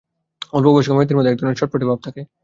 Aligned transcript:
অল্পবয়স্ক 0.53 0.91
মেয়েদের 0.91 1.17
মধ্যে 1.17 1.31
এক 1.31 1.37
ধরনের 1.39 1.59
ছটফটে 1.59 1.89
ভাব 1.89 1.99
থাকে। 2.05 2.21